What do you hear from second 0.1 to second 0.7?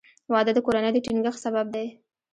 •واده د